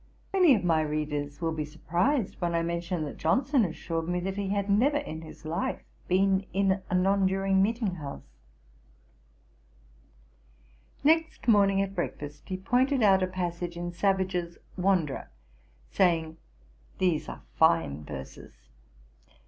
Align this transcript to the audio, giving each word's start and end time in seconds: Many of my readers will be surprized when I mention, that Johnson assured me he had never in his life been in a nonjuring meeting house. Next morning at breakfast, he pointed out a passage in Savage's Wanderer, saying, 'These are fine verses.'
Many 0.33 0.55
of 0.55 0.63
my 0.63 0.81
readers 0.81 1.41
will 1.41 1.51
be 1.51 1.63
surprized 1.63 2.41
when 2.41 2.55
I 2.55 2.63
mention, 2.63 3.03
that 3.05 3.17
Johnson 3.19 3.63
assured 3.63 4.09
me 4.09 4.19
he 4.19 4.49
had 4.49 4.67
never 4.67 4.97
in 4.97 5.21
his 5.21 5.45
life 5.45 5.83
been 6.07 6.47
in 6.53 6.81
a 6.89 6.95
nonjuring 6.95 7.61
meeting 7.61 7.93
house. 7.97 8.23
Next 11.03 11.47
morning 11.47 11.83
at 11.83 11.93
breakfast, 11.93 12.49
he 12.49 12.57
pointed 12.57 13.03
out 13.03 13.21
a 13.21 13.27
passage 13.27 13.77
in 13.77 13.91
Savage's 13.91 14.57
Wanderer, 14.75 15.29
saying, 15.91 16.37
'These 16.97 17.29
are 17.29 17.43
fine 17.53 18.03
verses.' 18.03 18.69